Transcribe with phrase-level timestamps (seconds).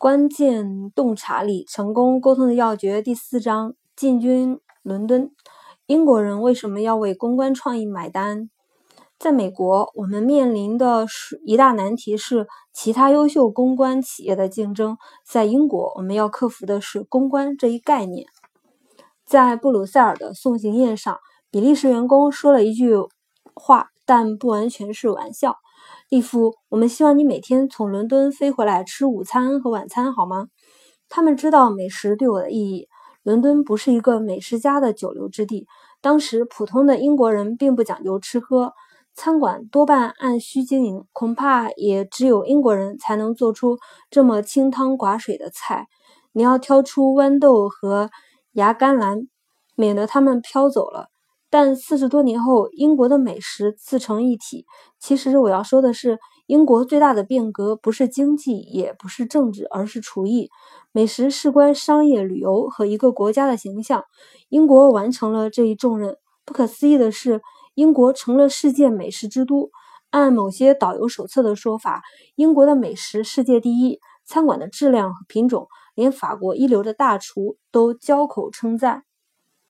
[0.00, 3.02] 关键洞察力：成功沟通的要诀。
[3.02, 5.30] 第四章：进军伦敦。
[5.84, 8.48] 英国人为什么要为公关创意买单？
[9.18, 14.96] 在美国，我们面临的是一大难题是其他优秀公关企业的竞争。
[15.28, 18.26] 在英国，我们要克服的是公关这一概念。
[19.26, 21.18] 在布鲁塞尔的送行宴上，
[21.50, 22.94] 比利时员工说了一句
[23.52, 25.56] 话，但不完全是玩笑。
[26.10, 30.48] 利夫，我们希望你每天从伦敦飞回来吃午餐和晚餐，好吗？
[31.08, 32.88] 他们知道美食对我的意义。
[33.22, 35.68] 伦敦不是一个美食家的久留之地。
[36.00, 38.72] 当时，普通的英国人并不讲究吃喝。
[39.14, 43.78] 餐馆多半按需经营，恐怕也只有英国人才能做出
[44.10, 45.86] 这么清汤寡水的菜。
[46.32, 48.10] 你要挑出豌豆和
[48.54, 49.28] 芽甘蓝，
[49.76, 51.06] 免得它们飘走了。
[51.50, 54.64] 但四十多年后，英国的美食自成一体。
[54.98, 60.48] 其实我要说的是，英国最大的变革不是经济，也不是政治，而是厨艺。
[60.92, 64.04] 美食事关商业、旅游和一个国家的形象。
[64.48, 66.16] 英国完成了这一重任。
[66.46, 67.42] 不可思议的是。
[67.74, 69.70] 英国成了世界美食之都。
[70.10, 72.02] 按某些导游手册的说法，
[72.34, 79.04] 英国的美食世界第一，餐馆的质量和品种，连法国一流的大厨都交口称赞。